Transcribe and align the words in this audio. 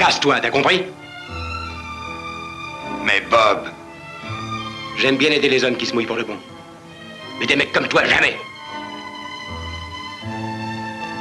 Casse-toi, 0.00 0.40
t'as 0.40 0.48
compris 0.48 0.82
Mais 3.04 3.20
Bob, 3.30 3.68
J'aime 4.96 5.18
bien 5.18 5.30
aider 5.30 5.50
les 5.50 5.62
hommes 5.62 5.76
qui 5.76 5.84
se 5.84 5.92
mouillent 5.92 6.06
pour 6.06 6.16
le 6.16 6.24
bon. 6.24 6.38
Mais 7.38 7.44
des 7.44 7.54
mecs 7.54 7.70
comme 7.70 7.86
toi, 7.86 8.02
jamais 8.06 8.34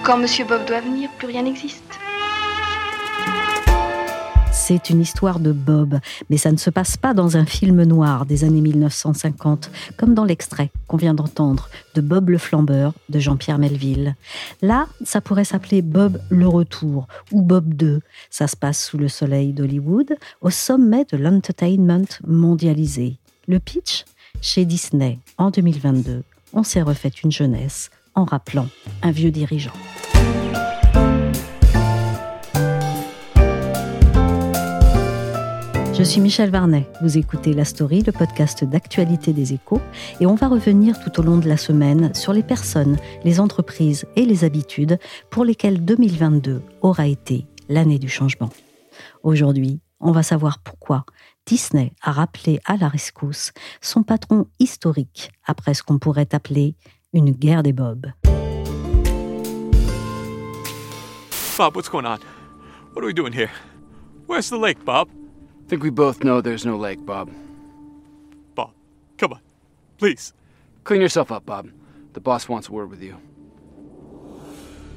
Quand 0.03 0.15
Monsieur 0.15 0.45
Bob 0.45 0.63
doit 0.65 0.79
venir, 0.79 1.09
plus 1.17 1.27
rien 1.27 1.41
n'existe. 1.41 1.99
C'est 4.69 4.91
une 4.91 5.01
histoire 5.01 5.39
de 5.39 5.51
Bob, 5.51 5.99
mais 6.29 6.37
ça 6.37 6.51
ne 6.51 6.57
se 6.57 6.69
passe 6.69 6.95
pas 6.95 7.15
dans 7.15 7.37
un 7.37 7.45
film 7.47 7.81
noir 7.81 8.27
des 8.27 8.43
années 8.43 8.61
1950, 8.61 9.71
comme 9.97 10.13
dans 10.13 10.25
l'extrait 10.25 10.69
qu'on 10.85 10.95
vient 10.95 11.15
d'entendre 11.15 11.69
de 11.95 12.01
Bob 12.01 12.29
le 12.29 12.37
Flambeur 12.37 12.93
de 13.09 13.17
Jean-Pierre 13.17 13.57
Melville. 13.57 14.15
Là, 14.61 14.85
ça 15.03 15.21
pourrait 15.21 15.43
s'appeler 15.43 15.81
Bob 15.81 16.21
le 16.29 16.47
Retour 16.47 17.07
ou 17.31 17.41
Bob 17.41 17.73
2. 17.73 18.01
Ça 18.29 18.45
se 18.45 18.55
passe 18.55 18.85
sous 18.85 18.99
le 18.99 19.07
soleil 19.07 19.53
d'Hollywood, 19.53 20.15
au 20.41 20.51
sommet 20.51 21.07
de 21.11 21.17
l'entertainment 21.17 22.05
mondialisé. 22.27 23.17
Le 23.47 23.57
pitch 23.57 24.05
Chez 24.39 24.65
Disney, 24.65 25.17
en 25.39 25.49
2022, 25.49 26.21
on 26.53 26.61
s'est 26.61 26.83
refait 26.83 27.11
une 27.23 27.31
jeunesse 27.31 27.89
en 28.13 28.23
rappelant 28.23 28.67
un 29.01 29.09
vieux 29.09 29.31
dirigeant. 29.31 29.73
Je 35.99 36.05
suis 36.05 36.21
Michel 36.21 36.49
Varnet. 36.49 36.87
Vous 37.01 37.17
écoutez 37.17 37.51
La 37.51 37.65
Story, 37.65 38.03
le 38.03 38.13
podcast 38.13 38.63
d'actualité 38.63 39.33
des 39.33 39.51
échos, 39.51 39.81
et 40.21 40.25
on 40.25 40.33
va 40.33 40.47
revenir 40.47 40.97
tout 41.03 41.19
au 41.19 41.23
long 41.23 41.35
de 41.35 41.49
la 41.49 41.57
semaine 41.57 42.13
sur 42.13 42.31
les 42.31 42.41
personnes, 42.41 42.95
les 43.25 43.41
entreprises 43.41 44.05
et 44.15 44.23
les 44.23 44.45
habitudes 44.45 44.97
pour 45.29 45.43
lesquelles 45.43 45.83
2022 45.83 46.61
aura 46.81 47.05
été 47.05 47.47
l'année 47.67 47.99
du 47.99 48.07
changement. 48.07 48.49
Aujourd'hui, 49.23 49.81
on 49.99 50.13
va 50.13 50.23
savoir 50.23 50.59
pourquoi 50.59 51.03
Disney 51.45 51.91
a 52.01 52.13
rappelé 52.13 52.61
à 52.63 52.77
la 52.77 52.87
rescousse 52.87 53.51
son 53.81 54.03
patron 54.03 54.47
historique 54.57 55.31
après 55.45 55.73
ce 55.73 55.83
qu'on 55.83 55.99
pourrait 55.99 56.33
appeler 56.33 56.75
une 57.11 57.31
guerre 57.31 57.61
des 57.61 57.73
bobs. 57.73 58.07
Bob, 61.57 61.75
what's 61.75 61.89
going 61.89 62.05
on? 62.05 62.19
What 62.95 63.01
are 63.01 63.07
we 63.07 63.13
doing 63.13 63.33
here? 63.33 63.51
Where's 64.29 64.49
the 64.49 64.57
lake, 64.57 64.85
Bob? 64.85 65.09
Think 65.69 65.83
we 65.83 65.91
both 65.91 66.23
know 66.23 66.41
there's 66.41 66.65
no 66.65 66.77
lake, 66.77 67.05
Bob. 67.05 67.29
Bob, 68.55 68.71
come 69.19 69.33
on. 69.33 69.39
Please. 69.99 70.33
Clean 70.83 70.99
yourself 70.99 71.31
up, 71.31 71.45
Bob. 71.45 71.69
The 72.13 72.19
boss 72.19 72.49
wants 72.49 72.69
a 72.69 72.71
word 72.71 72.89
with 72.89 73.03
you. 73.03 73.15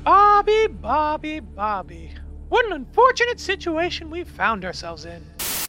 Bobby, 0.02 0.68
Bobby, 0.68 1.40
Bobby. 1.40 2.10
What 2.48 2.64
an 2.66 2.72
unfortunate 2.72 3.38
situation 3.38 4.10
we 4.10 4.24
found 4.24 4.64
ourselves 4.64 5.04
in. 5.04 5.20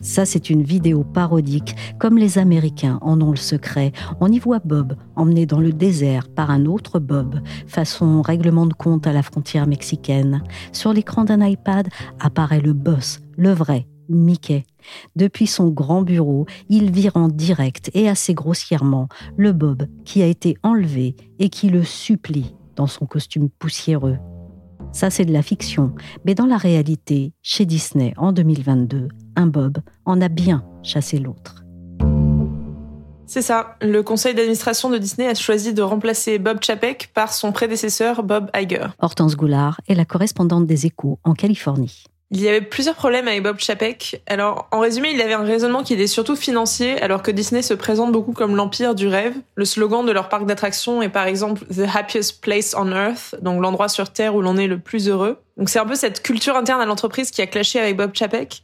Ça, 0.02 0.26
c'est 0.26 0.50
une 0.50 0.64
vidéo 0.64 1.04
parodique, 1.04 1.76
comme 1.98 2.18
les 2.18 2.38
Américains 2.38 3.00
en 3.02 3.22
ont 3.22 3.32
le 3.32 3.38
secret. 3.38 3.92
On 4.20 4.32
y 4.32 4.40
voit 4.40 4.60
Bob 4.60 4.96
emmené 5.16 5.46
dans 5.46 5.60
le 5.60 5.72
désert 5.72 6.30
par 6.30 6.50
un 6.50 6.66
autre 6.66 7.00
Bob, 7.00 7.40
façon 7.68 8.22
règlement 8.22 8.66
de 8.66 8.74
compte 8.74 9.08
à 9.08 9.14
la 9.14 9.24
frontière 9.24 9.68
mexicaine. 9.68 10.44
Sur 10.72 10.94
l'écran 10.94 11.24
d'un 11.24 11.46
iPad 11.46 11.88
apparaît 12.20 12.60
le 12.60 12.74
boss, 12.74 13.20
le 13.38 13.52
vrai, 13.52 13.86
Mickey. 14.10 14.66
Depuis 15.16 15.48
son 15.48 15.70
grand 15.70 16.02
bureau, 16.02 16.46
il 16.70 16.92
vire 16.92 17.18
en 17.18 17.28
direct 17.28 17.92
et 17.94 18.10
assez 18.10 18.34
grossièrement 18.34 19.08
le 19.38 19.52
Bob 19.52 19.88
qui 20.06 20.22
a 20.22 20.28
été 20.28 20.58
enlevé 20.64 21.16
et 21.40 21.50
qui 21.50 21.70
le 21.70 21.84
supplie 21.84 22.56
dans 22.76 22.88
son 22.88 23.06
costume 23.06 23.50
poussiéreux. 23.50 24.18
Ça, 24.92 25.10
c'est 25.10 25.26
de 25.26 25.34
la 25.34 25.42
fiction, 25.42 25.94
mais 26.26 26.36
dans 26.36 26.46
la 26.46 26.58
réalité, 26.58 27.34
chez 27.42 27.66
Disney 27.66 28.14
en 28.18 28.32
2022, 28.32 29.08
un 29.36 29.48
Bob 29.48 29.80
en 30.06 30.22
a 30.22 30.30
bien 30.30 30.64
chassé 30.84 31.18
l'autre. 31.18 31.64
C'est 33.26 33.42
ça. 33.42 33.78
Le 33.82 34.04
conseil 34.04 34.36
d'administration 34.36 34.92
de 34.92 34.98
Disney 35.00 35.28
a 35.28 35.34
choisi 35.34 35.74
de 35.74 35.82
remplacer 35.82 36.38
Bob 36.38 36.60
Chapek 36.62 37.10
par 37.16 37.34
son 37.34 37.52
prédécesseur 37.52 38.22
Bob 38.22 38.52
Iger. 38.54 38.88
Hortense 39.00 39.36
Goulard 39.36 39.82
est 39.88 39.96
la 39.96 40.06
correspondante 40.06 40.68
des 40.68 40.86
Échos 40.86 41.18
en 41.24 41.34
Californie. 41.34 42.04
Il 42.36 42.42
y 42.42 42.50
avait 42.50 42.62
plusieurs 42.62 42.96
problèmes 42.96 43.28
avec 43.28 43.44
Bob 43.44 43.60
Chapek. 43.60 44.24
Alors, 44.26 44.68
en 44.72 44.80
résumé, 44.80 45.12
il 45.12 45.22
avait 45.22 45.34
un 45.34 45.44
raisonnement 45.44 45.84
qui 45.84 45.94
était 45.94 46.08
surtout 46.08 46.36
financier, 46.36 47.00
alors 47.00 47.22
que 47.22 47.30
Disney 47.30 47.62
se 47.62 47.76
présente 47.76 48.12
beaucoup 48.12 48.34
comme 48.34 48.56
l'empire 48.56 48.96
du 48.96 49.08
rêve. 49.08 49.36
Le 49.54 49.66
slogan 49.66 50.04
de 50.04 50.12
leur 50.12 50.30
parc 50.30 50.48
d'attractions 50.48 51.04
est 51.04 51.10
par 51.10 51.28
exemple 51.28 51.64
The 51.66 51.86
happiest 51.94 52.42
place 52.42 52.74
on 52.76 52.92
earth, 52.92 53.36
donc 53.44 53.62
l'endroit 53.62 53.88
sur 53.88 54.10
Terre 54.10 54.34
où 54.34 54.42
l'on 54.42 54.58
est 54.58 54.66
le 54.66 54.80
plus 54.80 55.10
heureux. 55.10 55.44
Donc 55.58 55.70
c'est 55.70 55.78
un 55.78 55.86
peu 55.86 55.94
cette 55.94 56.24
culture 56.24 56.56
interne 56.56 56.82
à 56.82 56.88
l'entreprise 56.88 57.30
qui 57.30 57.44
a 57.44 57.46
clashé 57.46 57.80
avec 57.80 57.96
Bob 57.98 58.16
Chapek. 58.16 58.64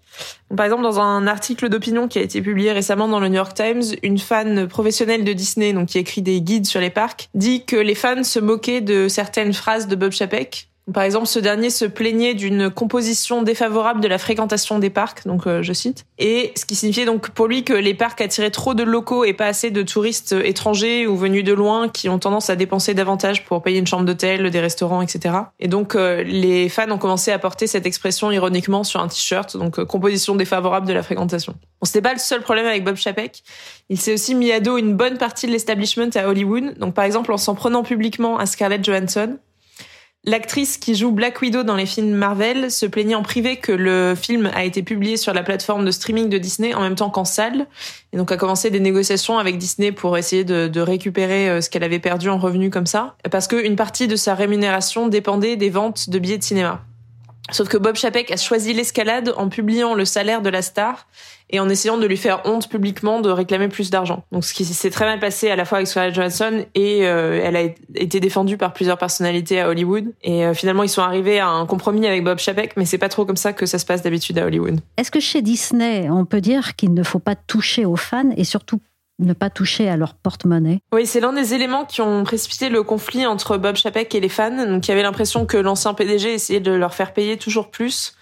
Par 0.58 0.66
exemple, 0.66 0.82
dans 0.82 1.00
un 1.00 1.28
article 1.28 1.70
d'opinion 1.70 2.08
qui 2.08 2.18
a 2.18 2.24
été 2.24 2.42
publié 2.42 2.72
récemment 2.72 3.08
dans 3.08 3.20
le 3.20 3.28
New 3.28 3.36
York 3.36 3.54
Times, 3.54 3.84
une 4.02 4.18
fan 4.18 4.68
professionnelle 4.68 5.24
de 5.24 5.34
Disney, 5.34 5.74
donc 5.74 5.90
qui 5.90 6.00
écrit 6.00 6.24
des 6.24 6.42
guides 6.42 6.66
sur 6.66 6.82
les 6.82 6.90
parcs, 6.90 7.30
dit 7.36 7.66
que 7.66 7.76
les 7.76 7.94
fans 7.94 8.24
se 8.24 8.40
moquaient 8.40 8.82
de 8.82 9.08
certaines 9.08 9.54
phrases 9.54 9.88
de 9.88 9.96
Bob 9.96 10.12
Chapek, 10.12 10.70
par 10.94 11.04
exemple, 11.04 11.28
ce 11.28 11.40
dernier 11.40 11.70
se 11.70 11.86
plaignait 11.86 12.34
d'une 12.34 12.70
composition 12.70 13.44
défavorable 13.44 14.02
de 14.02 14.08
la 14.08 14.18
fréquentation 14.18 14.80
des 14.80 14.90
parcs, 14.90 15.26
donc 15.26 15.48
euh, 15.48 15.62
je 15.62 15.74
cite, 15.74 16.06
et 16.18 16.52
ce 16.56 16.66
qui 16.66 16.76
signifiait 16.76 17.06
donc 17.06 17.30
pour 17.30 17.48
lui 17.48 17.64
que 17.64 17.74
les 17.74 17.94
parcs 17.94 18.22
attiraient 18.22 18.52
trop 18.52 18.74
de 18.74 18.84
locaux 18.84 19.24
et 19.24 19.34
pas 19.34 19.48
assez 19.48 19.72
de 19.72 19.82
touristes 19.82 20.34
étrangers 20.44 21.08
ou 21.08 21.16
venus 21.16 21.44
de 21.44 21.54
loin 21.54 21.90
qui 21.90 22.10
ont 22.10 22.20
tendance 22.20 22.50
à 22.50 22.56
dépenser 22.56 22.94
davantage 22.94 23.46
pour 23.46 23.62
payer 23.62 23.80
une 23.80 23.88
chambre 23.88 24.06
d'hôtel, 24.06 24.50
des 24.50 24.60
restaurants, 24.60 25.02
etc. 25.02 25.36
Et 25.60 25.68
donc 25.68 25.96
euh, 25.96 26.24
les 26.24 26.70
fans 26.70 26.90
ont 26.92 26.98
commencé 26.98 27.32
à 27.32 27.40
porter 27.40 27.68
cette 27.68 27.86
expression 27.86 28.32
ironiquement 28.32 28.84
sur 28.84 29.00
un 29.00 29.08
t-shirt, 29.08 29.58
donc 29.58 29.80
euh, 29.80 29.86
composition 29.86 30.36
défavorable 30.36 30.88
de 30.88 30.94
la 30.94 31.04
fréquentation. 31.04 31.54
Bon, 31.54 31.86
c'était 31.86 32.02
pas 32.02 32.14
le 32.14 32.20
seul 32.20 32.42
problème 32.42 32.66
avec 32.66 32.84
Bob 32.84 32.96
Chapek. 32.96 33.44
Il 33.90 34.00
s'est 34.00 34.14
aussi 34.14 34.36
mis 34.36 34.52
à 34.52 34.60
dos 34.60 34.78
une 34.78 34.96
bonne 34.96 35.18
partie 35.18 35.48
de 35.48 35.52
l'establishment 35.52 36.10
à 36.16 36.28
Hollywood, 36.28 36.78
donc 36.78 36.94
par 36.94 37.06
exemple 37.06 37.32
en 37.32 37.38
s'en 37.38 37.56
prenant 37.56 37.84
publiquement 37.84 38.38
à 38.38 38.46
Scarlett 38.46 38.84
Johansson. 38.84 39.38
L'actrice 40.26 40.78
qui 40.78 40.96
joue 40.96 41.12
Black 41.12 41.42
Widow 41.42 41.64
dans 41.64 41.78
les 41.78 41.86
films 41.86 42.12
Marvel 42.12 42.72
se 42.72 42.86
plaignait 42.86 43.16
en 43.16 43.24
privé 43.24 43.56
que 43.56 43.72
le 43.72 44.16
film 44.16 44.52
a 44.54 44.66
été 44.66 44.84
publié 44.84 45.16
sur 45.16 45.34
la 45.34 45.44
plateforme 45.44 45.86
de 45.86 45.92
streaming 45.92 46.28
de 46.28 46.38
Disney 46.38 46.74
en 46.74 46.82
même 46.82 46.96
temps 46.96 47.10
qu'en 47.10 47.24
salle, 47.24 47.68
et 48.12 48.18
donc 48.18 48.30
a 48.30 48.36
commencé 48.36 48.70
des 48.70 48.82
négociations 48.82 49.40
avec 49.40 49.58
Disney 49.58 49.94
pour 49.94 50.18
essayer 50.18 50.44
de, 50.44 50.68
de 50.68 50.82
récupérer 50.82 51.50
euh, 51.50 51.62
ce 51.62 51.70
qu'elle 51.70 51.86
avait 51.86 52.00
perdu 52.00 52.28
en 52.28 52.38
revenus 52.38 52.70
comme 52.70 52.86
ça, 52.86 53.16
parce 53.32 53.48
qu'une 53.48 53.78
partie 53.78 54.10
de 54.10 54.18
sa 54.18 54.36
rémunération 54.36 55.08
dépendait 55.08 55.56
des 55.56 55.70
ventes 55.70 56.10
de 56.10 56.20
billets 56.20 56.38
de 56.38 56.44
cinéma. 56.44 56.84
Sauf 57.52 57.68
que 57.68 57.78
Bob 57.78 57.96
Chapek 57.96 58.32
a 58.32 58.38
choisi 58.38 58.74
l'escalade 58.74 59.34
en 59.38 59.50
publiant 59.50 59.94
le 59.94 60.06
salaire 60.06 60.42
de 60.42 60.50
la 60.50 60.62
star 60.62 61.08
et 61.50 61.60
en 61.60 61.68
essayant 61.70 61.98
de 61.98 62.06
lui 62.06 62.18
faire 62.18 62.42
honte 62.46 62.70
publiquement 62.70 63.22
de 63.22 63.30
réclamer 63.30 63.70
plus 63.70 63.90
d'argent. 63.90 64.24
Donc 64.32 64.46
ce 64.46 64.54
qui 64.54 64.66
s'est 64.66 64.90
très 64.92 65.06
mal 65.06 65.20
passé 65.20 65.50
à 65.50 65.56
la 65.56 65.66
fois 65.66 65.80
avec 65.80 65.88
Scarlett 65.88 66.14
Johansson 66.14 66.66
et 66.76 67.08
euh, 67.08 67.42
elle 67.44 67.56
a 67.56 67.62
été 67.96 68.20
défendue 68.20 68.58
par 68.58 68.74
plusieurs 68.74 68.98
personnalités 68.98 69.60
à 69.60 69.70
Hollywood. 69.70 70.14
Et 70.24 70.46
euh, 70.46 70.54
finalement 70.54 70.84
ils 70.84 70.90
sont 70.90 71.02
arrivés 71.02 71.40
à 71.40 71.48
un 71.48 71.66
compromis 71.66 72.06
avec 72.06 72.24
Bob 72.24 72.40
Chapek, 72.40 72.78
mais 72.78 72.86
c'est 72.86 72.98
pas 72.98 73.10
trop 73.10 73.26
comme 73.26 73.38
ça 73.38 73.54
que 73.54 73.66
ça 73.66 73.80
se 73.80 73.86
passe 73.86 74.04
d'habitude 74.04 74.38
à 74.38 74.46
Hollywood. 74.46 74.80
Est-ce 74.98 75.12
que 75.12 75.20
chez 75.20 75.42
Disney, 75.42 76.08
on 76.10 76.26
peut 76.26 76.42
dire 76.42 76.76
qu'il 76.76 76.94
ne 76.94 77.04
faut 77.04 77.20
pas 77.20 77.36
toucher 77.36 77.86
aux 77.86 77.96
fans 77.96 78.30
et 78.38 78.44
surtout 78.44 78.80
ne 79.20 79.34
pas 79.34 79.50
toucher 79.50 79.90
à 79.90 79.98
leur 79.98 80.14
porte-monnaie. 80.14 80.80
Oui, 80.94 81.06
c'est 81.06 81.20
l'un 81.20 81.34
des 81.34 81.54
éléments 81.54 81.86
qui 81.86 82.02
ont 82.02 82.24
précipité 82.24 82.70
le 82.70 82.84
conflit 82.84 83.26
entre 83.26 83.58
Bob 83.58 83.76
Chapek 83.76 84.14
et 84.16 84.20
les 84.20 84.30
fans. 84.30 84.66
Donc, 84.66 84.88
il 84.88 84.92
y 84.92 84.94
avait 84.94 85.04
l'impression 85.04 85.46
que 85.46 85.58
l'ancien 85.58 85.94
PDG 85.94 86.34
essayait 86.34 86.60
de 86.60 86.72
leur 86.72 86.94
faire 86.94 87.14
payer 87.14 87.38
toujours 87.38 87.70
plus. 87.70 88.16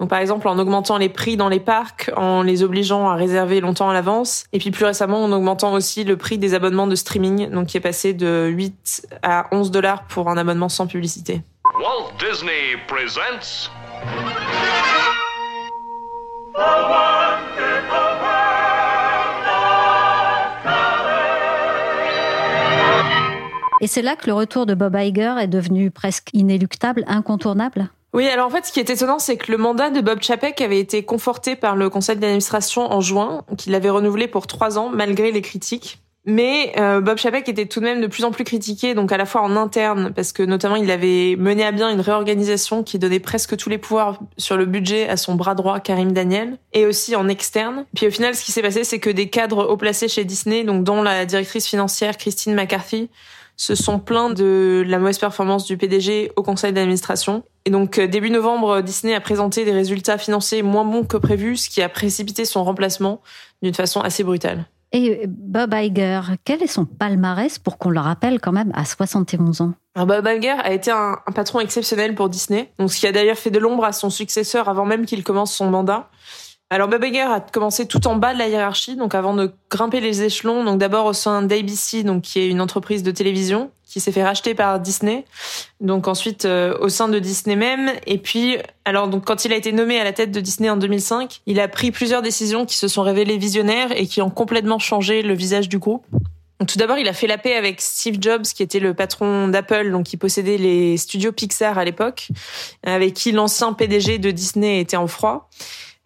Donc, 0.00 0.08
par 0.08 0.18
exemple, 0.18 0.48
en 0.48 0.58
augmentant 0.58 0.96
les 0.96 1.10
prix 1.10 1.36
dans 1.36 1.50
les 1.50 1.60
parcs, 1.60 2.10
en 2.16 2.42
les 2.42 2.62
obligeant 2.62 3.08
à 3.10 3.16
réserver 3.16 3.60
longtemps 3.60 3.90
à 3.90 3.92
l'avance. 3.92 4.44
Et 4.52 4.58
puis, 4.58 4.70
plus 4.70 4.86
récemment, 4.86 5.22
en 5.22 5.30
augmentant 5.30 5.74
aussi 5.74 6.04
le 6.04 6.16
prix 6.16 6.38
des 6.38 6.54
abonnements 6.54 6.86
de 6.86 6.94
streaming, 6.94 7.50
donc 7.50 7.66
qui 7.66 7.76
est 7.76 7.80
passé 7.80 8.14
de 8.14 8.48
8 8.48 9.08
à 9.22 9.46
11 9.52 9.70
dollars 9.70 10.06
pour 10.06 10.30
un 10.30 10.38
abonnement 10.38 10.70
sans 10.70 10.86
publicité. 10.86 11.42
Walt 11.78 12.12
Disney 12.18 12.76
presents. 12.88 13.70
Et 23.80 23.86
c'est 23.86 24.02
là 24.02 24.16
que 24.16 24.26
le 24.26 24.34
retour 24.34 24.66
de 24.66 24.74
Bob 24.74 24.94
Iger 24.94 25.36
est 25.40 25.48
devenu 25.48 25.90
presque 25.90 26.28
inéluctable, 26.32 27.04
incontournable? 27.06 27.88
Oui, 28.12 28.26
alors 28.28 28.46
en 28.46 28.50
fait, 28.50 28.66
ce 28.66 28.72
qui 28.72 28.80
est 28.80 28.90
étonnant, 28.90 29.18
c'est 29.18 29.36
que 29.36 29.52
le 29.52 29.58
mandat 29.58 29.90
de 29.90 30.00
Bob 30.00 30.20
Chapek 30.20 30.60
avait 30.60 30.80
été 30.80 31.04
conforté 31.04 31.54
par 31.54 31.76
le 31.76 31.88
conseil 31.88 32.16
d'administration 32.16 32.92
en 32.92 33.00
juin, 33.00 33.44
qu'il 33.56 33.74
avait 33.74 33.90
renouvelé 33.90 34.26
pour 34.26 34.46
trois 34.46 34.78
ans, 34.78 34.90
malgré 34.92 35.30
les 35.30 35.42
critiques. 35.42 36.00
Mais 36.26 36.72
euh, 36.76 37.00
Bob 37.00 37.16
Chapek 37.16 37.48
était 37.48 37.64
tout 37.64 37.80
de 37.80 37.86
même 37.86 38.02
de 38.02 38.06
plus 38.06 38.24
en 38.24 38.30
plus 38.30 38.44
critiqué, 38.44 38.94
donc 38.94 39.10
à 39.10 39.16
la 39.16 39.24
fois 39.24 39.40
en 39.40 39.56
interne, 39.56 40.12
parce 40.14 40.32
que 40.32 40.42
notamment 40.42 40.76
il 40.76 40.90
avait 40.90 41.34
mené 41.38 41.64
à 41.64 41.72
bien 41.72 41.88
une 41.88 42.00
réorganisation 42.00 42.82
qui 42.82 42.98
donnait 42.98 43.20
presque 43.20 43.56
tous 43.56 43.70
les 43.70 43.78
pouvoirs 43.78 44.18
sur 44.36 44.58
le 44.58 44.66
budget 44.66 45.08
à 45.08 45.16
son 45.16 45.34
bras 45.34 45.54
droit 45.54 45.80
Karim 45.80 46.12
Daniel, 46.12 46.58
et 46.74 46.84
aussi 46.84 47.16
en 47.16 47.26
externe. 47.28 47.86
Puis 47.94 48.06
au 48.06 48.10
final, 48.10 48.34
ce 48.34 48.44
qui 48.44 48.52
s'est 48.52 48.60
passé, 48.60 48.84
c'est 48.84 48.98
que 48.98 49.08
des 49.08 49.30
cadres 49.30 49.66
haut 49.66 49.78
placés 49.78 50.08
chez 50.08 50.24
Disney, 50.24 50.62
donc 50.62 50.84
dont 50.84 51.00
la 51.00 51.24
directrice 51.24 51.66
financière 51.66 52.18
Christine 52.18 52.54
McCarthy, 52.54 53.08
se 53.56 53.74
sont 53.74 53.98
plaints 53.98 54.30
de 54.30 54.84
la 54.86 54.98
mauvaise 54.98 55.18
performance 55.18 55.64
du 55.64 55.76
PDG 55.76 56.32
au 56.36 56.42
conseil 56.42 56.72
d'administration. 56.72 57.44
Et 57.64 57.70
donc 57.70 57.98
euh, 57.98 58.06
début 58.06 58.30
novembre, 58.30 58.80
Disney 58.80 59.14
a 59.14 59.20
présenté 59.20 59.64
des 59.64 59.72
résultats 59.72 60.18
financiers 60.18 60.62
moins 60.62 60.84
bons 60.84 61.04
que 61.04 61.16
prévu, 61.16 61.56
ce 61.56 61.68
qui 61.68 61.82
a 61.82 61.88
précipité 61.88 62.44
son 62.44 62.64
remplacement 62.64 63.20
d'une 63.62 63.74
façon 63.74 64.00
assez 64.00 64.24
brutale. 64.24 64.66
Et 64.92 65.26
Bob 65.28 65.72
Iger, 65.72 66.20
quel 66.44 66.62
est 66.62 66.66
son 66.66 66.84
palmarès 66.84 67.58
pour 67.60 67.78
qu'on 67.78 67.90
le 67.90 68.00
rappelle 68.00 68.40
quand 68.40 68.50
même 68.50 68.72
à 68.74 68.84
71 68.84 69.60
ans? 69.60 69.72
Bob 69.94 70.26
Iger 70.26 70.56
a 70.62 70.72
été 70.72 70.90
un, 70.90 71.16
un, 71.24 71.32
patron 71.32 71.60
exceptionnel 71.60 72.14
pour 72.14 72.28
Disney, 72.28 72.72
donc 72.78 72.90
ce 72.90 72.98
qui 72.98 73.06
a 73.06 73.12
d'ailleurs 73.12 73.36
fait 73.36 73.50
de 73.50 73.58
l'ombre 73.60 73.84
à 73.84 73.92
son 73.92 74.10
successeur 74.10 74.68
avant 74.68 74.84
même 74.84 75.06
qu'il 75.06 75.22
commence 75.22 75.54
son 75.54 75.70
mandat. 75.70 76.08
Alors 76.72 76.86
Bob 76.86 77.02
Iger 77.02 77.22
a 77.22 77.40
commencé 77.40 77.86
tout 77.86 78.06
en 78.06 78.14
bas 78.14 78.32
de 78.32 78.38
la 78.38 78.46
hiérarchie, 78.46 78.94
donc 78.94 79.16
avant 79.16 79.34
de 79.34 79.52
grimper 79.70 79.98
les 79.98 80.22
échelons, 80.22 80.62
donc 80.62 80.78
d'abord 80.78 81.06
au 81.06 81.12
sein 81.12 81.42
d'ABC, 81.42 82.04
donc 82.04 82.22
qui 82.22 82.38
est 82.38 82.48
une 82.48 82.60
entreprise 82.60 83.02
de 83.02 83.10
télévision 83.10 83.72
qui 83.84 83.98
s'est 83.98 84.12
fait 84.12 84.22
racheter 84.22 84.54
par 84.54 84.78
Disney, 84.78 85.24
donc 85.80 86.06
ensuite 86.06 86.44
euh, 86.44 86.78
au 86.78 86.88
sein 86.88 87.08
de 87.08 87.18
Disney 87.18 87.56
même, 87.56 87.90
et 88.06 88.18
puis 88.18 88.56
alors 88.84 89.08
donc 89.08 89.24
quand 89.24 89.44
il 89.44 89.52
a 89.52 89.56
été 89.56 89.72
nommé 89.72 89.98
à 89.98 90.04
la 90.04 90.12
tête 90.12 90.30
de 90.30 90.38
Disney 90.38 90.70
en 90.70 90.76
2005, 90.76 91.40
il 91.46 91.58
a 91.58 91.66
pris 91.66 91.90
plusieurs 91.90 92.22
décisions 92.22 92.66
qui 92.66 92.76
se 92.76 92.86
sont 92.86 93.02
révélées 93.02 93.36
visionnaires 93.36 93.90
et 93.90 94.06
qui 94.06 94.22
ont 94.22 94.30
complètement 94.30 94.78
changé 94.78 95.22
le 95.22 95.34
visage 95.34 95.68
du 95.68 95.80
groupe. 95.80 96.06
Donc, 96.60 96.68
tout 96.68 96.78
d'abord, 96.78 96.98
il 96.98 97.08
a 97.08 97.14
fait 97.14 97.26
la 97.26 97.38
paix 97.38 97.54
avec 97.56 97.80
Steve 97.80 98.18
Jobs, 98.20 98.42
qui 98.42 98.62
était 98.62 98.80
le 98.80 98.92
patron 98.92 99.48
d'Apple, 99.48 99.90
donc 99.90 100.04
qui 100.04 100.18
possédait 100.18 100.58
les 100.58 100.98
studios 100.98 101.32
Pixar 101.32 101.78
à 101.78 101.86
l'époque, 101.86 102.28
avec 102.84 103.14
qui 103.14 103.32
l'ancien 103.32 103.72
PDG 103.72 104.18
de 104.18 104.30
Disney 104.30 104.78
était 104.78 104.98
en 104.98 105.06
froid. 105.06 105.48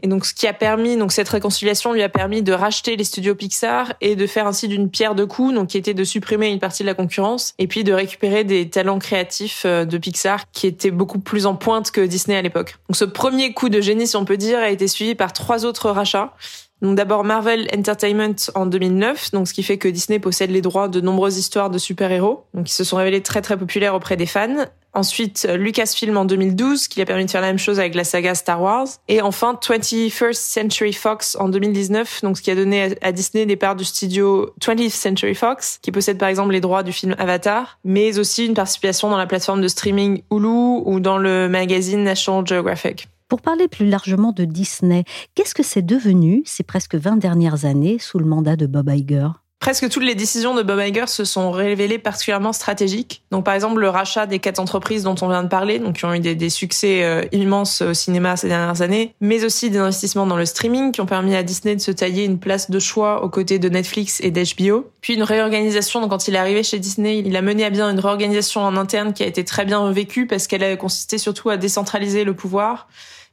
Et 0.05 0.07
donc, 0.07 0.27
ce 0.27 0.35
qui 0.35 0.47
a 0.47 0.53
permis, 0.53 0.99
donc 0.99 1.13
cette 1.13 1.31
réconciliation 1.31 1.95
lui 1.95 2.03
a 2.03 2.11
permis 2.11 2.43
de 2.43 2.53
racheter 2.53 2.95
les 2.95 3.05
studios 3.05 3.35
Pixar 3.35 3.95
et 4.03 4.17
de 4.17 4.27
faire 4.27 4.47
ainsi 4.47 4.69
d'une 4.69 4.91
pierre 4.91 5.15
deux 5.15 5.25
coups, 5.25 5.55
donc 5.55 5.69
qui 5.69 5.79
était 5.79 5.95
de 5.95 6.05
supprimer 6.05 6.49
une 6.49 6.59
partie 6.59 6.83
de 6.83 6.87
la 6.87 6.93
concurrence 6.93 7.55
et 7.59 7.67
puis 7.67 7.85
de 7.85 7.93
récupérer 7.95 8.45
des 8.45 8.69
talents 8.69 8.99
créatifs 8.99 9.63
euh, 9.65 9.87
de 9.87 9.97
Pixar 9.97 10.51
qui 10.53 10.67
étaient 10.67 10.91
beaucoup 10.91 11.21
plus 11.21 11.47
en 11.47 11.55
pointe 11.55 11.91
que 11.91 12.03
Disney 12.03 12.37
à 12.37 12.43
l'époque. 12.43 12.77
Donc, 12.91 12.97
ce 12.97 13.07
premier 13.07 13.55
coup 13.55 13.71
de 13.71 13.81
génie, 13.81 14.07
si 14.07 14.15
on 14.17 14.27
peut 14.27 14.37
dire, 14.37 14.59
a 14.59 14.69
été 14.69 14.89
suivi 14.89 15.15
par 15.15 15.33
trois 15.33 15.65
autres 15.65 15.89
rachats. 15.89 16.35
Donc 16.83 16.97
d'abord 16.97 17.25
Marvel 17.25 17.67
Entertainment 17.75 18.35
en 18.55 18.67
2009, 18.67 19.31
donc 19.31 19.49
ce 19.49 19.55
qui 19.55 19.63
fait 19.63 19.79
que 19.79 19.89
Disney 19.89 20.19
possède 20.19 20.51
les 20.51 20.61
droits 20.61 20.89
de 20.89 21.01
nombreuses 21.01 21.39
histoires 21.39 21.71
de 21.71 21.79
super-héros, 21.79 22.45
donc 22.53 22.67
qui 22.67 22.75
se 22.75 22.85
sont 22.85 22.99
révélées 22.99 23.23
très 23.23 23.41
très 23.41 23.57
populaires 23.57 23.95
auprès 23.95 24.19
des 24.19 24.27
fans. 24.27 24.67
Ensuite, 24.95 25.49
Lucasfilm 25.53 26.17
en 26.17 26.25
2012, 26.25 26.89
qui 26.89 27.03
a 27.03 27.05
permis 27.05 27.27
de 27.27 27.31
faire 27.31 27.41
la 27.41 27.49
même 27.49 27.59
chose 27.59 27.81
avec 27.81 27.95
la 27.95 28.05
saga 28.05 28.35
Star 28.35 28.63
Wars. 28.63 28.87
Et 29.09 29.21
enfin, 29.21 29.59
21st 29.61 30.35
Century 30.35 30.93
Fox 30.93 31.37
en 31.39 31.49
2019, 31.49 32.23
donc 32.23 32.39
ce 32.39 32.43
qui 32.43 32.51
a 32.51 32.55
donné 32.55 32.97
à 33.03 33.13
Disney 33.13 33.45
des 33.45 33.57
parts 33.57 33.77
du 33.77 33.85
studio 33.85 34.51
20th 34.61 34.91
Century 34.91 35.35
Fox, 35.35 35.79
qui 35.83 35.91
possède 35.91 36.19
par 36.19 36.29
exemple 36.29 36.53
les 36.53 36.61
droits 36.61 36.83
du 36.83 36.93
film 36.93 37.15
Avatar, 37.19 37.79
mais 37.85 38.19
aussi 38.19 38.47
une 38.47 38.55
participation 38.55 39.11
dans 39.11 39.19
la 39.19 39.27
plateforme 39.27 39.61
de 39.61 39.69
streaming 39.69 40.23
Hulu 40.31 40.83
ou 40.85 41.01
dans 41.01 41.19
le 41.19 41.49
magazine 41.49 42.05
National 42.05 42.47
Geographic. 42.47 43.09
Pour 43.29 43.41
parler 43.41 43.69
plus 43.69 43.87
largement 43.87 44.33
de 44.33 44.45
Disney, 44.45 45.05
qu'est-ce 45.35 45.55
que 45.55 45.63
c'est 45.63 45.85
devenu 45.85 46.43
ces 46.45 46.63
presque 46.63 46.95
20 46.95 47.17
dernières 47.17 47.65
années 47.65 47.99
sous 47.99 48.19
le 48.19 48.27
mandat 48.27 48.55
de 48.55 48.67
Bob 48.67 48.91
Iger? 48.91 49.29
Presque 49.65 49.89
toutes 49.89 50.05
les 50.05 50.15
décisions 50.15 50.55
de 50.55 50.63
Bob 50.63 50.79
Iger 50.79 51.07
se 51.07 51.25
sont 51.25 51.51
révélées 51.51 51.97
particulièrement 51.99 52.53
stratégiques. 52.53 53.23
Donc, 53.31 53.47
par 53.47 53.55
exemple, 53.55 53.81
le 53.81 53.89
rachat 53.89 54.27
des 54.27 54.39
quatre 54.39 54.59
entreprises 54.59 55.05
dont 55.05 55.15
on 55.23 55.29
vient 55.31 55.43
de 55.43 55.49
parler, 55.49 55.79
donc 55.79 55.97
qui 55.97 56.05
ont 56.05 56.13
eu 56.13 56.21
des, 56.21 56.51
succès 56.51 57.03
euh, 57.03 57.23
immenses 57.33 57.81
au 57.81 57.95
cinéma 57.95 58.37
ces 58.37 58.49
dernières 58.49 58.83
années, 58.83 59.15
mais 59.23 59.43
aussi 59.43 59.71
des 59.71 59.79
investissements 59.79 60.27
dans 60.27 60.37
le 60.37 60.45
streaming 60.45 60.93
qui 60.93 61.01
ont 61.01 61.07
permis 61.07 61.35
à 61.35 61.43
Disney 61.43 61.75
de 61.77 61.81
se 61.81 61.91
tailler 61.91 62.27
une 62.27 62.39
place 62.39 62.71
de 62.71 62.79
choix 62.79 63.25
aux 63.25 63.31
côtés 63.31 63.59
de 63.59 63.71
Netflix 63.71 64.21
et 64.21 64.31
d'HBO. 64.31 64.91
Puis 65.01 65.15
une 65.15 65.23
réorganisation. 65.23 66.03
Donc, 66.03 66.11
quand 66.11 66.29
il 66.29 66.35
est 66.35 66.39
arrivé 66.39 66.63
chez 66.63 66.79
Disney, 66.79 67.23
il 67.25 67.35
a 67.35 67.41
mené 67.41 67.65
à 67.65 67.71
bien 67.71 67.89
une 67.89 68.01
réorganisation 68.01 68.61
en 68.61 68.77
interne 68.77 69.15
qui 69.15 69.23
a 69.23 69.27
été 69.27 69.45
très 69.45 69.65
bien 69.65 69.91
vécue 69.93 70.27
parce 70.27 70.47
qu'elle 70.47 70.63
a 70.63 70.77
consisté 70.77 71.17
surtout 71.17 71.49
à 71.49 71.57
décentraliser 71.57 72.25
le 72.25 72.35
pouvoir 72.35 72.87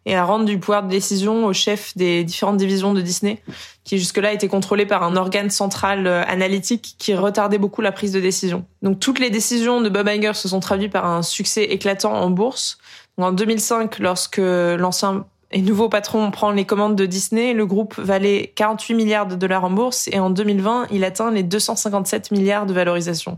et 0.05 0.15
à 0.15 0.23
rendre 0.25 0.45
du 0.45 0.57
pouvoir 0.57 0.83
de 0.83 0.89
décision 0.89 1.45
au 1.45 1.53
chef 1.53 1.95
des 1.95 2.23
différentes 2.23 2.57
divisions 2.57 2.93
de 2.93 3.01
Disney, 3.01 3.41
qui 3.83 3.97
jusque-là 3.97 4.33
était 4.33 4.47
contrôlé 4.47 4.85
par 4.85 5.03
un 5.03 5.15
organe 5.15 5.49
central 5.49 6.07
euh, 6.07 6.23
analytique 6.27 6.95
qui 6.97 7.13
retardait 7.13 7.57
beaucoup 7.57 7.81
la 7.81 7.91
prise 7.91 8.11
de 8.11 8.19
décision. 8.19 8.65
Donc 8.81 8.99
toutes 8.99 9.19
les 9.19 9.29
décisions 9.29 9.81
de 9.81 9.89
Bob 9.89 10.07
Iger 10.07 10.33
se 10.33 10.47
sont 10.47 10.59
traduites 10.59 10.91
par 10.91 11.05
un 11.05 11.21
succès 11.21 11.63
éclatant 11.65 12.13
en 12.13 12.29
bourse. 12.29 12.79
en 13.17 13.31
2005, 13.31 13.99
lorsque 13.99 14.37
l'ancien 14.39 15.25
et 15.51 15.61
nouveau 15.61 15.89
patron 15.89 16.31
prend 16.31 16.51
les 16.51 16.65
commandes 16.65 16.95
de 16.95 17.05
Disney, 17.05 17.53
le 17.53 17.65
groupe 17.65 17.99
valait 17.99 18.53
48 18.55 18.93
milliards 18.93 19.27
de 19.27 19.35
dollars 19.35 19.65
en 19.65 19.69
bourse 19.69 20.07
et 20.11 20.19
en 20.19 20.29
2020, 20.29 20.87
il 20.91 21.03
atteint 21.03 21.29
les 21.29 21.43
257 21.43 22.31
milliards 22.31 22.65
de 22.65 22.73
valorisation. 22.73 23.37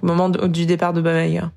au 0.00 0.06
moment 0.06 0.28
du 0.28 0.66
départ 0.66 0.92
de 0.92 1.00
Bob 1.00 1.16
Iger. 1.16 1.48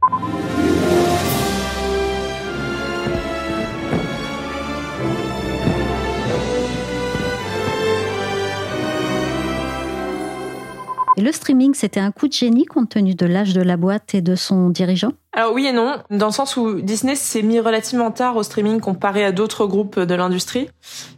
Et 11.18 11.22
le 11.22 11.32
streaming, 11.32 11.74
c'était 11.74 12.02
un 12.02 12.12
coup 12.12 12.28
de 12.28 12.34
génie 12.34 12.66
compte 12.66 12.90
tenu 12.90 13.16
de 13.16 13.26
l'âge 13.26 13.54
de 13.54 13.62
la 13.62 13.78
boîte 13.78 14.14
et 14.14 14.22
de 14.22 14.36
son 14.36 14.70
dirigeant? 14.70 15.14
Alors 15.32 15.54
oui 15.54 15.66
et 15.66 15.72
non, 15.72 15.98
dans 16.10 16.28
le 16.28 16.32
sens 16.32 16.58
où 16.58 16.82
Disney 16.82 17.16
s'est 17.16 17.42
mis 17.42 17.60
relativement 17.60 18.12
tard 18.12 18.36
au 18.36 18.44
streaming 18.44 18.80
comparé 18.80 19.24
à 19.24 19.32
d'autres 19.32 19.66
groupes 19.66 20.00
de 20.00 20.16
l'industrie. 20.16 20.70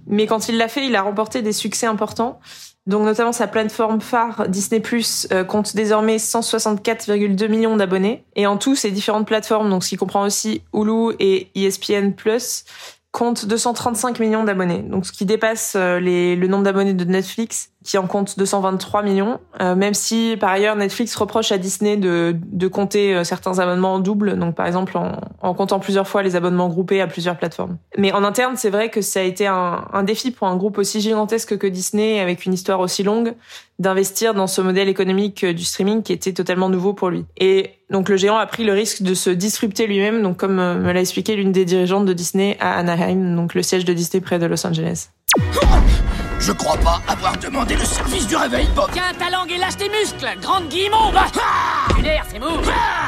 Mais 0.05 0.27
quand 0.27 0.49
il 0.49 0.57
l'a 0.57 0.67
fait, 0.67 0.85
il 0.85 0.95
a 0.95 1.01
remporté 1.01 1.41
des 1.41 1.51
succès 1.51 1.87
importants. 1.87 2.39
Donc 2.87 3.03
notamment 3.03 3.33
sa 3.33 3.47
plateforme 3.47 3.99
phare 3.99 4.47
Disney 4.47 4.79
Plus 4.79 5.27
euh, 5.33 5.43
compte 5.43 5.75
désormais 5.75 6.17
164,2 6.17 7.47
millions 7.49 7.75
d'abonnés. 7.75 8.23
Et 8.35 8.47
en 8.47 8.57
tout, 8.57 8.75
ces 8.75 8.91
différentes 8.91 9.27
plateformes, 9.27 9.69
donc 9.69 9.83
ce 9.83 9.89
qui 9.89 9.97
comprend 9.97 10.23
aussi 10.23 10.61
Hulu 10.73 11.13
et 11.19 11.49
ESPN 11.53 12.11
Plus, 12.11 12.63
compte 13.11 13.47
235 13.47 14.19
millions 14.19 14.43
d'abonnés, 14.43 14.79
donc 14.79 15.05
ce 15.05 15.11
qui 15.11 15.25
dépasse 15.25 15.73
euh, 15.75 15.99
les, 15.99 16.35
le 16.35 16.47
nombre 16.47 16.63
d'abonnés 16.63 16.93
de 16.93 17.03
Netflix, 17.05 17.71
qui 17.83 17.97
en 17.97 18.05
compte 18.05 18.37
223 18.37 19.01
millions, 19.01 19.39
euh, 19.61 19.75
même 19.75 19.93
si 19.93 20.35
par 20.39 20.51
ailleurs 20.51 20.75
Netflix 20.75 21.15
reproche 21.15 21.51
à 21.51 21.57
Disney 21.57 21.97
de, 21.97 22.35
de 22.35 22.67
compter 22.67 23.15
euh, 23.15 23.23
certains 23.23 23.59
abonnements 23.59 23.95
en 23.95 23.99
double, 23.99 24.37
donc 24.37 24.55
par 24.55 24.67
exemple 24.67 24.97
en, 24.97 25.19
en, 25.41 25.53
comptant 25.53 25.79
plusieurs 25.79 26.07
fois 26.07 26.21
les 26.21 26.35
abonnements 26.35 26.67
groupés 26.67 27.01
à 27.01 27.07
plusieurs 27.07 27.37
plateformes. 27.37 27.77
Mais 27.97 28.11
en 28.11 28.23
interne, 28.23 28.55
c'est 28.55 28.69
vrai 28.69 28.89
que 28.89 29.01
ça 29.01 29.21
a 29.21 29.23
été 29.23 29.47
un, 29.47 29.85
un 29.91 30.03
défi 30.03 30.31
pour 30.31 30.47
un 30.47 30.55
groupe 30.55 30.77
aussi 30.77 31.01
gigantesque 31.01 31.57
que 31.57 31.67
Disney, 31.67 32.19
avec 32.19 32.45
une 32.45 32.53
histoire 32.53 32.81
aussi 32.81 33.03
longue, 33.03 33.33
d'investir 33.79 34.33
dans 34.33 34.47
ce 34.47 34.61
modèle 34.61 34.89
économique 34.89 35.45
du 35.45 35.63
streaming 35.63 36.03
qui 36.03 36.13
était 36.13 36.33
totalement 36.33 36.69
nouveau 36.69 36.93
pour 36.93 37.09
lui. 37.09 37.25
Et 37.37 37.76
donc 37.89 38.09
le 38.09 38.17
géant 38.17 38.37
a 38.37 38.45
pris 38.45 38.63
le 38.63 38.73
risque 38.73 39.01
de 39.01 39.13
se 39.13 39.29
disrupter 39.29 39.87
lui-même, 39.87 40.21
donc 40.21 40.37
comme 40.37 40.55
me 40.55 40.91
l'a 40.91 40.99
expliqué 40.99 41.35
l'une 41.35 41.51
des 41.51 41.65
dirigeantes 41.65 42.05
de 42.05 42.13
Disney 42.13 42.57
à 42.59 42.77
Anaheim, 42.77 43.35
donc 43.35 43.53
le 43.53 43.63
siège 43.63 43.85
de 43.85 43.93
Disney 43.93 44.21
près 44.21 44.39
de 44.39 44.45
Los 44.45 44.65
Angeles. 44.65 45.09
Je 46.39 46.51
crois 46.51 46.77
pas 46.77 47.01
avoir 47.07 47.35
demandé 47.37 47.75
le 47.75 47.83
service 47.83 48.27
du 48.27 48.35
réveil, 48.35 48.67
Bob. 48.75 48.89
Tiens 48.93 49.11
ta 49.17 49.29
langue 49.29 49.51
et 49.51 49.57
lâche 49.57 49.77
tes 49.77 49.89
muscles, 49.89 50.27
grande 50.41 50.69
guimauve 50.69 51.15
Une 51.97 52.05
c'est 52.29 52.39
mou 52.39 52.61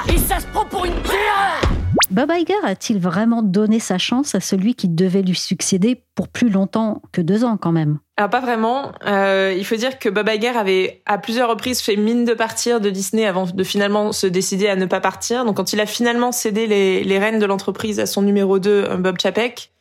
Et 0.14 0.18
ça 0.18 0.40
se 0.40 0.48
prend 0.48 0.66
pour 0.66 0.86
une 0.86 1.00
pierre 1.02 1.79
Bob 2.12 2.32
Iger 2.32 2.56
a-t-il 2.64 3.00
vraiment 3.00 3.42
donné 3.42 3.80
sa 3.80 3.98
chance 3.98 4.36
à 4.36 4.40
celui 4.40 4.76
qui 4.76 4.88
devait 4.88 5.22
lui 5.22 5.36
succéder 5.36 6.02
pour 6.16 6.28
plus 6.28 6.50
longtemps 6.50 7.02
que 7.12 7.22
deux 7.22 7.44
ans 7.44 7.58
quand 7.58 7.72
même? 7.72 8.00
Alors 8.18 8.30
pas 8.30 8.40
vraiment. 8.40 8.92
Euh, 9.06 9.54
il 9.58 9.66
faut 9.66 9.76
dire 9.76 10.00
que 10.00 10.10
Bob 10.10 10.28
Iger 10.28 10.50
avait 10.50 11.02
à 11.06 11.18
plusieurs 11.18 11.50
reprises 11.50 11.82
fait 11.82 11.96
mine 11.96 12.26
de 12.26 12.34
partir 12.34 12.82
de 12.82 12.90
Disney 12.90 13.26
avant 13.26 13.46
de 13.46 13.64
finalement 13.64 14.12
se 14.12 14.28
décider 14.28 14.68
à 14.68 14.76
ne 14.76 14.86
pas 14.86 15.00
partir. 15.00 15.46
Donc 15.46 15.58
quand 15.58 15.74
il 15.74 15.80
a 15.80 15.86
finalement 15.86 16.32
cédé 16.32 16.68
les, 16.68 17.04
les 17.04 17.20
rênes 17.20 17.40
de 17.40 17.46
l'entreprise 17.46 18.00
à 18.00 18.06
son 18.06 18.22
numéro 18.22 18.60
2, 18.60 18.98
Bob 18.98 19.20
Chapek, 19.22 19.72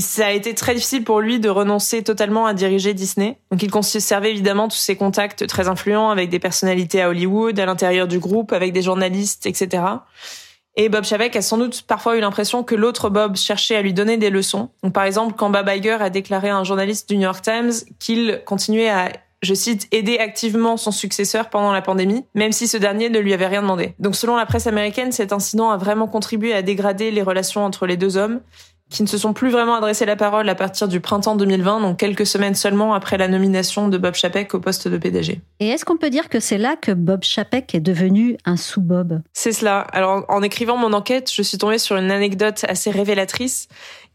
ça 0.00 0.26
a 0.26 0.30
été 0.30 0.54
très 0.54 0.74
difficile 0.74 1.04
pour 1.04 1.20
lui 1.20 1.40
de 1.40 1.48
renoncer 1.48 2.02
totalement 2.02 2.46
à 2.46 2.54
diriger 2.54 2.94
Disney. 2.94 3.38
Donc 3.50 3.62
il 3.62 3.70
conservait 3.70 4.30
évidemment 4.30 4.68
tous 4.68 4.76
ses 4.76 4.96
contacts 4.96 5.46
très 5.46 5.68
influents 5.68 6.10
avec 6.10 6.30
des 6.30 6.38
personnalités 6.38 7.02
à 7.02 7.08
Hollywood, 7.08 7.58
à 7.58 7.66
l'intérieur 7.66 8.06
du 8.06 8.18
groupe, 8.18 8.52
avec 8.52 8.72
des 8.72 8.82
journalistes, 8.82 9.46
etc. 9.46 9.82
Et 10.74 10.88
Bob 10.88 11.04
Chapek 11.04 11.36
a 11.36 11.42
sans 11.42 11.58
doute 11.58 11.82
parfois 11.82 12.16
eu 12.16 12.20
l'impression 12.20 12.62
que 12.62 12.74
l'autre 12.74 13.10
Bob 13.10 13.36
cherchait 13.36 13.76
à 13.76 13.82
lui 13.82 13.92
donner 13.92 14.16
des 14.16 14.30
leçons. 14.30 14.70
Donc, 14.82 14.92
par 14.92 15.04
exemple, 15.04 15.34
quand 15.36 15.50
Bob 15.50 15.68
a 15.68 16.10
déclaré 16.10 16.48
à 16.48 16.56
un 16.56 16.64
journaliste 16.64 17.08
du 17.08 17.16
New 17.16 17.24
York 17.24 17.42
Times 17.42 17.72
qu'il 17.98 18.42
continuait 18.46 18.88
à 18.88 19.10
je 19.42 19.54
cite, 19.54 19.88
aider 19.90 20.18
activement 20.18 20.76
son 20.76 20.92
successeur 20.92 21.50
pendant 21.50 21.72
la 21.72 21.82
pandémie, 21.82 22.24
même 22.34 22.52
si 22.52 22.68
ce 22.68 22.76
dernier 22.76 23.10
ne 23.10 23.18
lui 23.18 23.34
avait 23.34 23.48
rien 23.48 23.60
demandé. 23.60 23.94
Donc 23.98 24.14
selon 24.14 24.36
la 24.36 24.46
presse 24.46 24.68
américaine, 24.68 25.10
cet 25.10 25.32
incident 25.32 25.70
a 25.70 25.76
vraiment 25.76 26.06
contribué 26.06 26.54
à 26.54 26.62
dégrader 26.62 27.10
les 27.10 27.22
relations 27.22 27.64
entre 27.64 27.86
les 27.86 27.96
deux 27.96 28.16
hommes, 28.16 28.40
qui 28.92 29.02
ne 29.02 29.08
se 29.08 29.16
sont 29.16 29.32
plus 29.32 29.50
vraiment 29.50 29.74
adressé 29.74 30.04
la 30.04 30.16
parole 30.16 30.48
à 30.48 30.54
partir 30.54 30.86
du 30.86 31.00
printemps 31.00 31.34
2020, 31.34 31.80
donc 31.80 31.98
quelques 31.98 32.26
semaines 32.26 32.54
seulement 32.54 32.92
après 32.92 33.16
la 33.16 33.26
nomination 33.26 33.88
de 33.88 33.96
Bob 33.96 34.14
Chapek 34.14 34.54
au 34.54 34.60
poste 34.60 34.86
de 34.86 34.98
PDG. 34.98 35.40
Et 35.60 35.68
est-ce 35.68 35.84
qu'on 35.84 35.96
peut 35.96 36.10
dire 36.10 36.28
que 36.28 36.40
c'est 36.40 36.58
là 36.58 36.76
que 36.76 36.92
Bob 36.92 37.22
Chapek 37.22 37.74
est 37.74 37.80
devenu 37.80 38.36
un 38.44 38.58
sous-Bob? 38.58 39.22
C'est 39.32 39.52
cela. 39.52 39.80
Alors 39.92 40.26
en 40.28 40.42
écrivant 40.42 40.76
mon 40.76 40.92
enquête, 40.92 41.32
je 41.32 41.42
suis 41.42 41.56
tombée 41.56 41.78
sur 41.78 41.96
une 41.96 42.10
anecdote 42.10 42.64
assez 42.68 42.90
révélatrice 42.90 43.68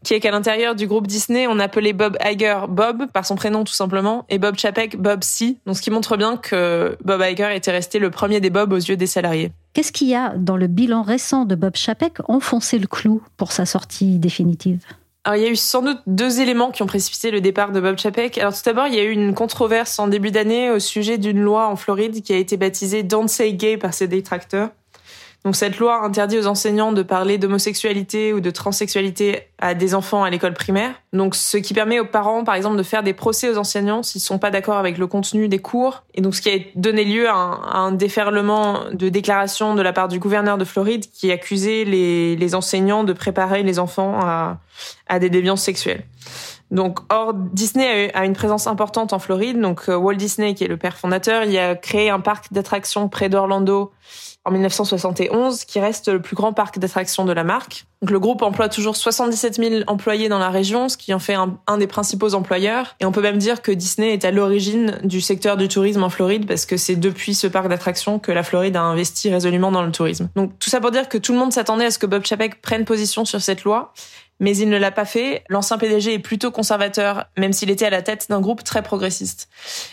qui 0.04 0.14
est 0.14 0.20
qu'à 0.20 0.30
l'intérieur 0.30 0.74
du 0.74 0.86
groupe 0.86 1.06
Disney, 1.06 1.46
on 1.46 1.58
appelait 1.58 1.92
Bob 1.92 2.16
Iger 2.24 2.60
Bob 2.68 3.06
par 3.12 3.26
son 3.26 3.36
prénom 3.36 3.64
tout 3.64 3.72
simplement 3.72 4.24
et 4.28 4.38
Bob 4.38 4.56
Chapek 4.56 4.96
Bob 4.96 5.24
C. 5.24 5.56
Donc 5.66 5.76
ce 5.76 5.82
qui 5.82 5.90
montre 5.90 6.16
bien 6.16 6.36
que 6.36 6.96
Bob 7.04 7.20
Iger 7.20 7.54
était 7.54 7.72
resté 7.72 7.98
le 7.98 8.10
premier 8.10 8.40
des 8.40 8.50
Bob 8.50 8.72
aux 8.72 8.76
yeux 8.76 8.96
des 8.96 9.06
salariés. 9.06 9.52
Qu'est-ce 9.74 9.92
qu'il 9.92 10.08
y 10.08 10.14
a 10.14 10.34
dans 10.36 10.56
le 10.56 10.66
bilan 10.66 11.02
récent 11.02 11.44
de 11.44 11.54
Bob 11.54 11.76
Chapek 11.76 12.18
enfoncé 12.28 12.78
le 12.78 12.86
clou 12.86 13.22
pour 13.36 13.52
sa 13.52 13.66
sortie 13.66 14.18
définitive? 14.18 14.80
Alors, 15.24 15.36
il 15.36 15.42
y 15.44 15.46
a 15.46 15.50
eu 15.50 15.56
sans 15.56 15.82
doute 15.82 15.98
deux 16.06 16.40
éléments 16.40 16.70
qui 16.70 16.82
ont 16.82 16.86
précipité 16.86 17.30
le 17.30 17.42
départ 17.42 17.70
de 17.70 17.80
Bob 17.80 17.98
Chapek. 17.98 18.38
Alors, 18.38 18.54
tout 18.54 18.62
d'abord, 18.64 18.86
il 18.86 18.94
y 18.94 18.98
a 18.98 19.04
eu 19.04 19.10
une 19.10 19.34
controverse 19.34 19.98
en 19.98 20.08
début 20.08 20.30
d'année 20.30 20.70
au 20.70 20.78
sujet 20.78 21.18
d'une 21.18 21.40
loi 21.40 21.68
en 21.68 21.76
Floride 21.76 22.22
qui 22.22 22.32
a 22.32 22.36
été 22.38 22.56
baptisée 22.56 23.02
Don't 23.02 23.28
Say 23.28 23.52
Gay 23.52 23.76
par 23.76 23.92
ses 23.92 24.08
détracteurs. 24.08 24.70
Donc 25.44 25.54
cette 25.54 25.78
loi 25.78 26.04
interdit 26.04 26.36
aux 26.38 26.46
enseignants 26.46 26.92
de 26.92 27.02
parler 27.02 27.38
d'homosexualité 27.38 28.32
ou 28.32 28.40
de 28.40 28.50
transsexualité 28.50 29.42
à 29.58 29.74
des 29.74 29.94
enfants 29.94 30.24
à 30.24 30.30
l'école 30.30 30.52
primaire. 30.52 30.90
Donc 31.12 31.36
ce 31.36 31.56
qui 31.56 31.74
permet 31.74 32.00
aux 32.00 32.04
parents, 32.04 32.44
par 32.44 32.56
exemple, 32.56 32.76
de 32.76 32.82
faire 32.82 33.02
des 33.02 33.14
procès 33.14 33.48
aux 33.48 33.56
enseignants 33.56 34.02
s'ils 34.02 34.20
sont 34.20 34.38
pas 34.38 34.50
d'accord 34.50 34.78
avec 34.78 34.98
le 34.98 35.06
contenu 35.06 35.48
des 35.48 35.60
cours. 35.60 36.02
Et 36.14 36.20
donc 36.20 36.34
ce 36.34 36.42
qui 36.42 36.50
a 36.50 36.58
donné 36.74 37.04
lieu 37.04 37.28
à 37.28 37.32
un, 37.34 37.92
déferlement 37.92 38.80
de 38.92 39.08
déclarations 39.08 39.74
de 39.74 39.82
la 39.82 39.92
part 39.92 40.08
du 40.08 40.18
gouverneur 40.18 40.58
de 40.58 40.64
Floride 40.64 41.04
qui 41.10 41.30
accusait 41.30 41.84
les, 41.84 42.36
les 42.36 42.54
enseignants 42.54 43.04
de 43.04 43.12
préparer 43.12 43.62
les 43.62 43.78
enfants 43.78 44.18
à, 44.20 44.58
à 45.06 45.18
des 45.18 45.30
déviances 45.30 45.62
sexuelles. 45.62 46.04
Donc, 46.70 46.98
or, 47.10 47.32
Disney 47.34 48.10
a 48.14 48.24
une 48.24 48.34
présence 48.34 48.66
importante 48.66 49.12
en 49.12 49.18
Floride. 49.18 49.60
Donc, 49.60 49.84
Walt 49.88 50.14
Disney, 50.14 50.54
qui 50.54 50.64
est 50.64 50.68
le 50.68 50.76
père 50.76 50.96
fondateur, 50.96 51.44
il 51.44 51.56
a 51.58 51.74
créé 51.74 52.10
un 52.10 52.20
parc 52.20 52.52
d'attractions 52.52 53.08
près 53.08 53.28
d'Orlando 53.28 53.92
en 54.48 54.50
1971, 54.50 55.64
qui 55.64 55.78
reste 55.78 56.08
le 56.08 56.22
plus 56.22 56.34
grand 56.34 56.52
parc 56.52 56.78
d'attractions 56.78 57.24
de 57.24 57.32
la 57.32 57.44
marque. 57.44 57.84
Donc 58.00 58.10
le 58.10 58.18
groupe 58.18 58.42
emploie 58.42 58.68
toujours 58.68 58.96
77 58.96 59.56
000 59.56 59.74
employés 59.88 60.28
dans 60.28 60.38
la 60.38 60.48
région, 60.48 60.88
ce 60.88 60.96
qui 60.96 61.12
en 61.12 61.18
fait 61.18 61.34
un, 61.34 61.58
un, 61.66 61.76
des 61.76 61.86
principaux 61.86 62.34
employeurs. 62.34 62.96
Et 63.00 63.04
on 63.04 63.12
peut 63.12 63.20
même 63.20 63.38
dire 63.38 63.60
que 63.60 63.72
Disney 63.72 64.14
est 64.14 64.24
à 64.24 64.30
l'origine 64.30 64.98
du 65.04 65.20
secteur 65.20 65.56
du 65.56 65.68
tourisme 65.68 66.02
en 66.02 66.08
Floride, 66.08 66.46
parce 66.46 66.64
que 66.64 66.76
c'est 66.76 66.96
depuis 66.96 67.34
ce 67.34 67.46
parc 67.46 67.68
d'attractions 67.68 68.18
que 68.18 68.32
la 68.32 68.42
Floride 68.42 68.76
a 68.76 68.82
investi 68.82 69.30
résolument 69.30 69.70
dans 69.70 69.82
le 69.82 69.92
tourisme. 69.92 70.30
Donc 70.34 70.58
tout 70.58 70.70
ça 70.70 70.80
pour 70.80 70.92
dire 70.92 71.08
que 71.08 71.18
tout 71.18 71.32
le 71.32 71.38
monde 71.38 71.52
s'attendait 71.52 71.86
à 71.86 71.90
ce 71.90 71.98
que 71.98 72.06
Bob 72.06 72.24
Chapek 72.24 72.62
prenne 72.62 72.84
position 72.84 73.24
sur 73.24 73.42
cette 73.42 73.64
loi 73.64 73.92
mais 74.40 74.56
il 74.56 74.68
ne 74.68 74.76
l'a 74.76 74.90
pas 74.90 75.04
fait. 75.04 75.42
L'ancien 75.48 75.78
PDG 75.78 76.14
est 76.14 76.18
plutôt 76.18 76.50
conservateur, 76.50 77.26
même 77.36 77.52
s'il 77.52 77.70
était 77.70 77.86
à 77.86 77.90
la 77.90 78.02
tête 78.02 78.26
d'un 78.28 78.40
groupe 78.40 78.64
très 78.64 78.82
progressiste. 78.82 79.48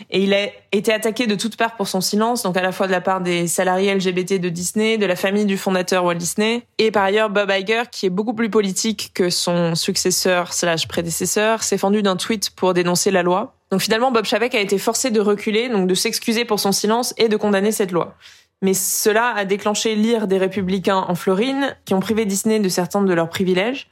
Et 0.09 0.23
il 0.23 0.33
a 0.33 0.47
été 0.71 0.93
attaqué 0.93 1.27
de 1.27 1.35
toutes 1.35 1.57
parts 1.57 1.75
pour 1.75 1.87
son 1.87 2.01
silence, 2.01 2.43
donc 2.43 2.57
à 2.57 2.61
la 2.61 2.71
fois 2.71 2.87
de 2.87 2.91
la 2.91 3.01
part 3.01 3.21
des 3.21 3.47
salariés 3.47 3.93
LGBT 3.93 4.39
de 4.39 4.49
Disney, 4.49 4.97
de 4.97 5.05
la 5.05 5.15
famille 5.15 5.45
du 5.45 5.57
fondateur 5.57 6.03
Walt 6.03 6.15
Disney, 6.15 6.63
et 6.77 6.91
par 6.91 7.03
ailleurs 7.03 7.29
Bob 7.29 7.51
Iger, 7.51 7.83
qui 7.91 8.05
est 8.05 8.11
beaucoup 8.11 8.33
plus 8.33 8.49
politique 8.49 9.11
que 9.13 9.29
son 9.29 9.75
successeur 9.75 10.53
slash 10.53 10.87
prédécesseur, 10.87 11.63
s'est 11.63 11.77
fendu 11.77 12.01
d'un 12.01 12.15
tweet 12.15 12.51
pour 12.51 12.73
dénoncer 12.73 13.11
la 13.11 13.23
loi. 13.23 13.55
Donc 13.71 13.81
finalement, 13.81 14.11
Bob 14.11 14.25
Chapek 14.25 14.53
a 14.53 14.59
été 14.59 14.77
forcé 14.77 15.09
de 15.11 15.19
reculer, 15.19 15.69
donc 15.69 15.87
de 15.87 15.95
s'excuser 15.95 16.45
pour 16.45 16.59
son 16.59 16.71
silence 16.71 17.13
et 17.17 17.29
de 17.29 17.35
condamner 17.35 17.71
cette 17.71 17.91
loi. 17.91 18.15
Mais 18.61 18.73
cela 18.73 19.33
a 19.35 19.45
déclenché 19.45 19.95
l'ire 19.95 20.27
des 20.27 20.37
républicains 20.37 21.05
en 21.07 21.15
Floride, 21.15 21.77
qui 21.85 21.93
ont 21.93 21.99
privé 21.99 22.25
Disney 22.25 22.59
de 22.59 22.69
certains 22.69 23.01
de 23.01 23.13
leurs 23.13 23.29
privilèges. 23.29 23.87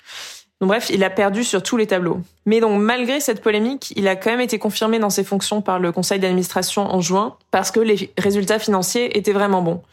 Donc 0.63 0.69
bref, 0.69 0.89
il 0.93 1.03
a 1.03 1.09
perdu 1.09 1.43
sur 1.43 1.61
tous 1.61 1.75
les 1.75 1.87
tableaux. 1.87 2.21
Mais 2.45 2.61
donc 2.61 2.79
malgré 2.79 3.19
cette 3.19 3.41
polémique, 3.41 3.91
il 3.97 4.07
a 4.07 4.15
quand 4.15 4.29
même 4.29 4.39
été 4.39 4.59
confirmé 4.59 4.97
dans 4.97 5.09
ses 5.09 5.25
fonctions 5.25 5.61
par 5.61 5.77
le 5.77 5.91
conseil 5.91 6.19
d'administration 6.19 6.83
en 6.83 7.01
juin 7.01 7.35
parce 7.53 7.69
que 7.69 7.79
les 7.79 8.11
résultats 8.17 8.57
financiers 8.57 9.15
étaient 9.15 9.31
vraiment 9.31 9.61
bons. 9.61 9.83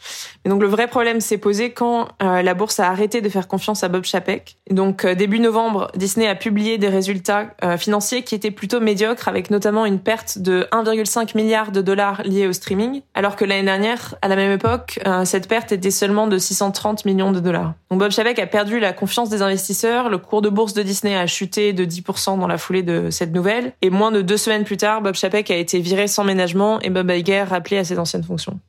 Mais 0.43 0.49
donc 0.49 0.63
le 0.63 0.67
vrai 0.67 0.87
problème 0.87 1.21
s'est 1.21 1.37
posé 1.37 1.69
quand 1.69 2.07
euh, 2.23 2.41
la 2.41 2.55
bourse 2.55 2.79
a 2.79 2.89
arrêté 2.89 3.21
de 3.21 3.29
faire 3.29 3.47
confiance 3.47 3.83
à 3.83 3.87
Bob 3.87 4.03
Chapek. 4.03 4.57
Donc 4.71 5.05
euh, 5.05 5.13
début 5.13 5.39
novembre, 5.39 5.91
Disney 5.95 6.27
a 6.27 6.33
publié 6.33 6.79
des 6.79 6.87
résultats 6.87 7.51
euh, 7.63 7.77
financiers 7.77 8.23
qui 8.23 8.33
étaient 8.33 8.49
plutôt 8.49 8.79
médiocres 8.79 9.27
avec 9.27 9.51
notamment 9.51 9.85
une 9.85 9.99
perte 9.99 10.39
de 10.39 10.67
1,5 10.71 11.37
milliard 11.37 11.71
de 11.71 11.81
dollars 11.81 12.23
liée 12.23 12.47
au 12.47 12.53
streaming, 12.53 13.03
alors 13.13 13.35
que 13.35 13.45
l'année 13.45 13.61
dernière, 13.61 14.15
à 14.23 14.27
la 14.27 14.35
même 14.35 14.51
époque, 14.51 14.99
cette 15.25 15.47
perte 15.47 15.71
était 15.71 15.91
seulement 15.91 16.25
de 16.25 16.39
630 16.39 17.05
millions 17.05 17.31
de 17.31 17.39
dollars. 17.39 17.73
Donc 17.91 17.99
Bob 17.99 18.09
Chapek 18.09 18.39
a 18.39 18.47
perdu 18.47 18.79
la 18.79 18.91
confiance 18.91 19.29
des 19.29 19.43
investisseurs, 19.43 20.09
le 20.09 20.17
cours 20.17 20.41
de 20.41 20.49
bourse 20.49 20.73
de 20.73 20.81
Disney 20.81 21.15
a 21.15 21.27
chuté 21.27 21.73
de 21.73 21.85
10% 21.85 22.39
dans 22.39 22.47
la 22.47 22.57
foulée 22.57 22.81
de 22.81 23.11
cette 23.11 23.33
nouvelle. 23.33 23.73
Et 23.83 23.91
moins 23.91 24.11
de 24.11 24.23
deux 24.23 24.37
semaines 24.37 24.63
plus 24.63 24.77
tard, 24.77 25.01
Bob 25.01 25.13
Chapek 25.13 25.51
a 25.51 25.57
été 25.57 25.79
viré 25.79 26.07
sans 26.07 26.23
ménagement 26.23 26.79
et 26.79 26.89
Bob 26.89 27.11
Iger 27.11 27.45
à 27.53 27.83
ses 27.83 27.99
anciennes 27.99 28.23
fonctions. 28.23 28.59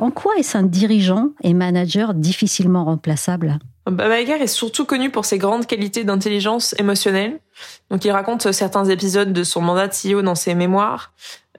En 0.00 0.10
quoi 0.10 0.32
est-ce 0.38 0.56
un 0.56 0.62
dirigeant 0.62 1.28
et 1.42 1.52
manager 1.52 2.14
difficilement 2.14 2.86
remplaçable? 2.86 3.58
Bob 3.90 4.10
Iger 4.12 4.40
est 4.40 4.46
surtout 4.46 4.84
connu 4.84 5.10
pour 5.10 5.24
ses 5.24 5.38
grandes 5.38 5.66
qualités 5.66 6.04
d'intelligence 6.04 6.74
émotionnelle. 6.78 7.40
Donc, 7.90 8.04
il 8.04 8.10
raconte 8.10 8.50
certains 8.52 8.84
épisodes 8.86 9.32
de 9.32 9.44
son 9.44 9.60
mandat 9.60 9.88
de 9.88 9.92
CEO 9.92 10.22
dans 10.22 10.34
ses 10.34 10.54
mémoires. 10.54 11.12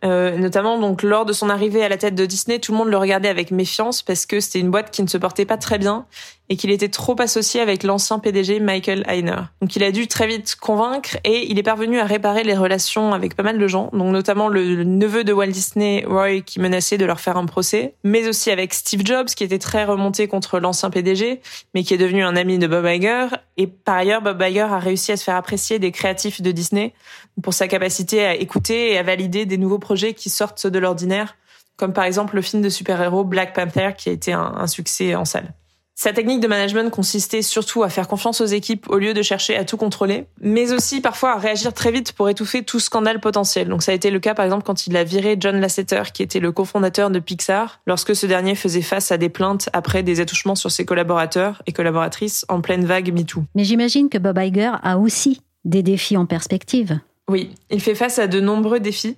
Euh, 0.03 0.35
notamment 0.35 0.79
donc 0.79 1.03
lors 1.03 1.25
de 1.25 1.33
son 1.33 1.47
arrivée 1.47 1.83
à 1.83 1.89
la 1.89 1.97
tête 1.97 2.15
de 2.15 2.25
Disney, 2.25 2.57
tout 2.57 2.71
le 2.71 2.77
monde 2.79 2.89
le 2.89 2.97
regardait 2.97 3.29
avec 3.29 3.51
méfiance 3.51 4.01
parce 4.01 4.25
que 4.25 4.39
c'était 4.39 4.59
une 4.59 4.71
boîte 4.71 4.89
qui 4.89 5.03
ne 5.03 5.07
se 5.07 5.17
portait 5.17 5.45
pas 5.45 5.57
très 5.57 5.77
bien 5.77 6.07
et 6.51 6.58
qu'il 6.58 6.70
était 6.70 6.89
trop 6.89 7.15
associé 7.22 7.62
avec 7.62 7.81
l'ancien 7.84 8.20
PDG 8.20 8.60
Michael 8.60 9.05
Heiner. 9.08 9.43
Donc 9.62 9.77
il 9.77 9.84
a 9.84 9.91
dû 9.93 10.08
très 10.08 10.27
vite 10.27 10.58
convaincre 10.60 11.15
et 11.24 11.50
il 11.50 11.58
est 11.58 11.63
parvenu 11.63 11.98
à 11.98 12.03
réparer 12.03 12.43
les 12.43 12.58
relations 12.58 13.13
avec 13.13 13.38
pas 13.38 13.43
mal 13.43 13.58
de 13.58 13.67
gens, 13.70 13.89
donc 13.93 14.12
notamment 14.12 14.50
le, 14.50 14.84
neveu 14.84 15.24
de 15.24 15.31
Walt 15.31 15.48
Disney, 15.48 16.03
Roy, 16.05 16.41
qui 16.41 16.60
menaçait 16.60 16.98
de 16.98 17.05
leur 17.05 17.22
faire 17.22 17.38
un 17.38 17.46
procès, 17.46 17.96
mais 18.03 18.27
aussi 18.27 18.51
avec 18.51 18.74
Steve 18.74 19.05
Jobs, 19.05 19.27
qui 19.27 19.46
était 19.46 19.60
très 19.60 19.86
remonté 19.86 20.27
contre 20.27 20.60
l'ancien 20.60 20.89
PDG, 20.89 21.39
mais 21.74 21.84
qui 21.84 21.93
est 21.93 21.98
devenu 21.98 22.22
un 22.22 22.36
ami 22.36 22.60
de 22.60 22.67
Bob 22.67 22.86
Iger. 22.86 23.27
Et 23.55 23.67
par 23.67 23.96
ailleurs, 23.96 24.22
Bob 24.22 24.43
Iger 24.46 24.60
a 24.60 24.79
réussi 24.79 25.13
à 25.13 25.17
se 25.17 25.24
faire 25.24 25.38
apprécier 25.38 25.79
des 25.79 25.93
créatifs 25.93 26.41
de 26.41 26.51
Disney 26.51 26.93
pour 27.41 27.53
sa 27.53 27.70
capacité 27.70 28.25
à 28.25 28.36
écouter 28.36 28.91
et 28.91 28.98
à 28.98 29.03
valider 29.03 29.46
des 29.46 29.58
nouveaux 29.58 29.79
projets 29.79 30.13
qui 30.13 30.29
sortent 30.29 30.67
de 30.67 30.79
l'ordinaire, 30.79 31.38
comme 31.77 31.93
par 31.93 32.03
exemple 32.03 32.36
le 32.36 32.41
film 32.41 32.62
de 32.62 32.67
super-héros 32.67 33.24
Black 33.24 33.55
Panther, 33.55 33.91
qui 33.98 34.10
a 34.10 34.12
été 34.12 34.34
un, 34.34 34.53
un 34.58 34.67
succès 34.67 35.15
en 35.15 35.24
salle. 35.24 35.53
Sa 35.95 36.13
technique 36.13 36.39
de 36.39 36.48
management 36.48 36.89
consistait 36.89 37.41
surtout 37.41 37.83
à 37.83 37.89
faire 37.89 38.07
confiance 38.07 38.41
aux 38.41 38.45
équipes 38.45 38.89
au 38.89 38.98
lieu 38.98 39.13
de 39.13 39.21
chercher 39.21 39.55
à 39.55 39.65
tout 39.65 39.77
contrôler, 39.77 40.25
mais 40.39 40.71
aussi 40.71 41.00
parfois 41.00 41.33
à 41.33 41.38
réagir 41.38 41.74
très 41.74 41.91
vite 41.91 42.13
pour 42.13 42.29
étouffer 42.29 42.63
tout 42.63 42.79
scandale 42.79 43.19
potentiel. 43.19 43.67
Donc 43.67 43.83
ça 43.83 43.91
a 43.91 43.95
été 43.95 44.10
le 44.10 44.19
cas 44.19 44.33
par 44.33 44.45
exemple 44.45 44.63
quand 44.63 44.88
il 44.88 44.98
a 44.98 45.03
viré 45.03 45.38
John 45.39 45.60
Lasseter, 45.60 46.03
qui 46.13 46.24
était 46.24 46.39
le 46.39 46.51
cofondateur 46.51 47.12
de 47.12 47.19
Pixar, 47.19 47.81
lorsque 47.86 48.15
ce 48.15 48.25
dernier 48.25 48.55
faisait 48.55 48.81
face 48.81 49.12
à 49.12 49.17
des 49.17 49.29
plaintes 49.29 49.69
après 49.74 50.01
des 50.01 50.21
attouchements 50.21 50.55
sur 50.55 50.71
ses 50.71 50.86
collaborateurs 50.86 51.62
et 51.67 51.71
collaboratrices 51.71 52.45
en 52.50 52.62
pleine 52.62 52.86
vague 52.86 53.13
MeToo. 53.13 53.43
Mais 53.53 53.63
j'imagine 53.63 54.10
que 54.10 54.17
Bob 54.17 54.39
Iger 54.39 54.71
a 54.81 54.98
aussi 54.98 55.41
des 55.65 55.83
défis 55.83 56.17
en 56.17 56.25
perspective. 56.25 57.00
Oui, 57.29 57.51
il 57.69 57.81
fait 57.81 57.95
face 57.95 58.19
à 58.19 58.27
de 58.27 58.39
nombreux 58.39 58.79
défis. 58.79 59.17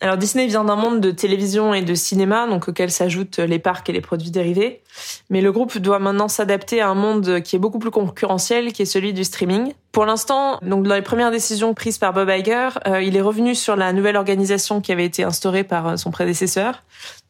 Alors 0.00 0.16
Disney 0.16 0.46
vient 0.46 0.64
d'un 0.64 0.74
monde 0.74 1.00
de 1.00 1.12
télévision 1.12 1.74
et 1.74 1.82
de 1.82 1.94
cinéma, 1.94 2.48
donc 2.48 2.66
auquel 2.66 2.90
s'ajoutent 2.90 3.38
les 3.38 3.60
parcs 3.60 3.88
et 3.88 3.92
les 3.92 4.00
produits 4.00 4.32
dérivés. 4.32 4.82
Mais 5.30 5.40
le 5.40 5.52
groupe 5.52 5.78
doit 5.78 6.00
maintenant 6.00 6.26
s'adapter 6.26 6.80
à 6.80 6.88
un 6.88 6.94
monde 6.94 7.40
qui 7.42 7.54
est 7.54 7.58
beaucoup 7.60 7.78
plus 7.78 7.92
concurrentiel, 7.92 8.72
qui 8.72 8.82
est 8.82 8.86
celui 8.86 9.12
du 9.12 9.22
streaming. 9.22 9.74
Pour 9.92 10.04
l'instant, 10.04 10.58
donc 10.62 10.88
dans 10.88 10.94
les 10.96 11.02
premières 11.02 11.30
décisions 11.30 11.72
prises 11.72 11.98
par 11.98 12.12
Bob 12.12 12.28
Iger, 12.28 12.70
euh, 12.88 13.00
il 13.00 13.16
est 13.16 13.20
revenu 13.20 13.54
sur 13.54 13.76
la 13.76 13.92
nouvelle 13.92 14.16
organisation 14.16 14.80
qui 14.80 14.90
avait 14.90 15.04
été 15.04 15.22
instaurée 15.22 15.62
par 15.62 15.86
euh, 15.86 15.96
son 15.96 16.10
prédécesseur. 16.10 16.82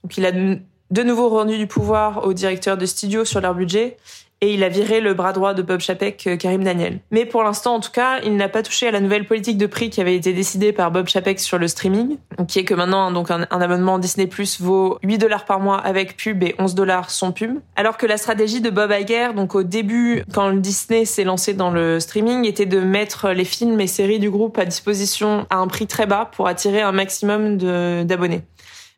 Donc 0.03 0.17
il 0.17 0.25
a 0.25 0.33
de 0.33 1.03
nouveau 1.03 1.29
rendu 1.29 1.59
du 1.59 1.67
pouvoir 1.67 2.27
aux 2.27 2.33
directeurs 2.33 2.79
de 2.79 2.87
studio 2.87 3.27
sur 3.27 3.41
leur 3.41 3.55
budget 3.55 3.99
et 4.43 4.53
il 4.53 4.65
a 4.65 4.69
viré 4.69 5.01
le 5.01 5.15
bras 5.15 5.33
droit 5.33 5.55
de 5.55 5.63
Bob 5.63 5.81
Chapek, 5.81 6.27
euh, 6.27 6.37
Karim 6.37 6.65
Daniel. 6.65 6.99
Mais 7.13 7.25
pour 7.25 7.45
l'instant, 7.45 7.77
en 7.77 7.81
tout 7.81 7.93
cas, 7.93 8.19
il 8.25 8.37
n'a 8.37 8.49
pas 8.49 8.63
touché 8.63 8.89
à 8.89 8.91
la 8.91 8.99
nouvelle 8.99 9.25
politique 9.25 9.57
de 9.57 9.67
prix 9.67 9.89
qui 9.89 10.01
avait 10.01 10.17
été 10.17 10.33
décidée 10.33 10.73
par 10.73 10.91
Bob 10.91 11.09
Chapek 11.09 11.39
sur 11.39 11.59
le 11.59 11.69
streaming, 11.69 12.19
qui 12.49 12.59
est 12.59 12.65
que 12.65 12.75
maintenant, 12.75 13.13
donc 13.13 13.31
un, 13.31 13.43
abonnement 13.51 14.01
Disney 14.01 14.27
Plus 14.27 14.61
vaut 14.61 14.99
8 15.05 15.19
dollars 15.19 15.45
par 15.45 15.61
mois 15.61 15.79
avec 15.79 16.17
pub 16.17 16.43
et 16.43 16.57
11 16.59 16.75
dollars 16.75 17.11
sans 17.11 17.31
pub. 17.31 17.61
Alors 17.77 17.97
que 17.97 18.05
la 18.05 18.17
stratégie 18.17 18.61
de 18.61 18.71
Bob 18.71 18.93
Iger, 18.93 19.29
donc 19.35 19.55
au 19.55 19.63
début, 19.63 20.25
quand 20.35 20.53
Disney 20.55 21.05
s'est 21.05 21.25
lancé 21.25 21.55
dans 21.55 21.71
le 21.71 22.01
streaming, 22.01 22.45
était 22.45 22.67
de 22.67 22.81
mettre 22.81 23.31
les 23.31 23.45
films 23.45 23.81
et 23.81 23.87
séries 23.87 24.19
du 24.19 24.29
groupe 24.29 24.59
à 24.59 24.65
disposition 24.65 25.47
à 25.51 25.59
un 25.59 25.69
prix 25.69 25.87
très 25.87 26.07
bas 26.07 26.29
pour 26.35 26.49
attirer 26.49 26.81
un 26.81 26.93
maximum 26.93 27.59
d'abonnés. 28.05 28.43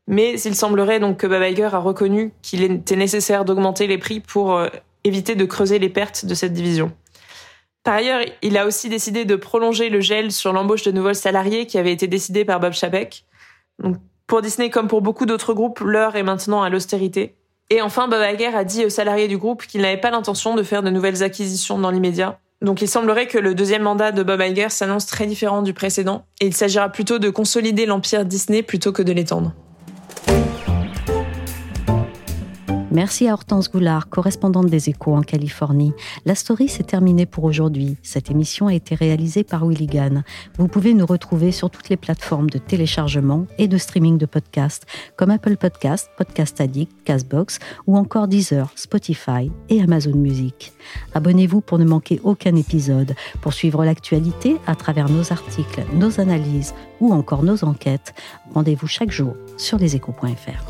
Mais 0.07 0.39
il 0.41 0.55
semblerait 0.55 1.01
donc 1.01 1.19
que 1.19 1.27
Bob 1.27 1.43
Iger 1.43 1.71
a 1.73 1.79
reconnu 1.79 2.33
qu'il 2.43 2.63
était 2.63 2.97
nécessaire 2.97 3.45
d'augmenter 3.45 3.87
les 3.87 3.99
prix 3.99 4.21
pour 4.21 4.55
euh, 4.55 4.69
éviter 5.05 5.35
de 5.35 5.45
creuser 5.45 5.79
les 5.79 5.89
pertes 5.89 6.25
de 6.25 6.35
cette 6.35 6.53
division. 6.53 6.93
Par 7.85 7.95
ailleurs, 7.95 8.23
il 8.43 8.57
a 8.57 8.67
aussi 8.67 8.89
décidé 8.89 9.27
de 9.27 9.37
prolonger 9.37 9.91
le 9.91 10.01
gel 10.01 10.33
sur 10.33 10.53
l'embauche 10.53 10.83
de 10.83 10.91
nouveaux 10.91 11.15
salariés 11.15 11.67
qui 11.67 11.79
avait 11.79 11.93
été 11.93 12.07
décidé 12.07 12.45
par 12.45 12.59
Bob 12.59 12.73
Chapek. 12.73 13.27
Donc, 13.83 13.97
pour 14.27 14.41
Disney, 14.41 14.71
comme 14.71 14.89
pour 14.89 15.03
beaucoup 15.03 15.27
d'autres 15.27 15.53
groupes, 15.53 15.81
l'heure 15.81 16.17
est 16.17 16.23
maintenant 16.23 16.63
à 16.63 16.71
l'austérité. 16.71 17.35
Et 17.69 17.83
enfin, 17.83 18.09
Bob 18.09 18.23
Iger 18.23 18.55
a 18.55 18.65
dit 18.65 18.87
aux 18.87 18.91
salariés 18.91 19.29
du 19.29 19.37
groupe 19.37 19.67
qu'il 19.67 19.83
n'avait 19.83 20.01
pas 20.01 20.11
l'intention 20.11 20.55
de 20.55 20.63
faire 20.63 20.83
de 20.83 20.91
nouvelles 20.91 21.23
acquisitions 21.23 21.79
dans 21.79 21.91
l'immédiat. 21.91 22.39
Donc 22.63 22.81
il 22.81 22.89
semblerait 22.89 23.27
que 23.27 23.39
le 23.39 23.55
deuxième 23.55 23.83
mandat 23.83 24.13
de 24.13 24.23
Bob 24.23 24.41
Iger 24.41 24.71
s'annonce 24.71 25.05
très 25.07 25.27
différent 25.27 25.61
du 25.61 25.75
précédent, 25.75 26.25
et 26.41 26.47
il 26.47 26.55
s'agira 26.55 26.89
plutôt 26.89 27.19
de 27.19 27.29
consolider 27.29 27.85
l'empire 27.85 28.25
Disney 28.25 28.63
plutôt 28.63 28.93
que 28.93 29.03
de 29.03 29.13
l'étendre. 29.13 29.53
Merci 32.95 33.27
à 33.27 33.33
Hortense 33.33 33.73
Goulard, 33.73 34.09
correspondante 34.09 34.67
des 34.67 34.89
Échos 34.89 35.17
en 35.17 35.23
Californie. 35.23 35.93
La 36.27 36.37
story 36.37 36.69
s'est 36.69 36.85
terminée 36.85 37.27
pour 37.27 37.43
aujourd'hui. 37.43 37.97
Cette 38.05 38.31
émission 38.31 38.69
a 38.69 38.75
été 38.75 38.95
réalisée 38.95 39.43
par 39.43 39.67
Willy 39.67 39.89
Gann. 39.89 40.23
Vous 40.59 40.69
pouvez 40.69 40.95
nous 40.95 41.05
retrouver 41.05 41.51
sur 41.51 41.71
toutes 41.71 41.89
les 41.89 41.97
plateformes 41.97 42.49
de 42.49 42.59
téléchargement 42.59 43.47
et 43.59 43.67
de 43.67 43.79
streaming 43.79 44.17
de 44.17 44.27
podcasts 44.27 44.87
comme 45.17 45.31
Apple 45.31 45.57
Podcasts, 45.57 46.09
Podcast 46.17 46.61
Addict, 46.61 46.93
Castbox 47.05 47.59
ou 47.89 47.97
encore 47.97 48.29
Deezer, 48.29 48.71
Spotify 48.77 49.51
et 49.69 49.83
Amazon 49.83 50.15
Music. 50.15 50.73
Abonnez-vous 51.15 51.63
pour 51.63 51.81
ne 51.81 51.85
manquer 51.85 52.21
aucun 52.23 52.55
épisode. 52.55 53.17
Pour 53.41 53.55
suivre 53.55 53.85
l'actualité 53.85 54.59
à 54.69 54.77
travers 54.77 55.09
nos 55.09 55.33
articles, 55.33 55.83
nos 55.95 56.21
analyses 56.21 56.75
ou 57.01 57.13
encore 57.13 57.43
nos 57.43 57.65
enquêtes, 57.65 58.15
rendez-vous 58.55 58.87
chaque 58.87 59.11
jour 59.11 59.35
sur 59.57 59.79
leséchos.fr. 59.79 60.63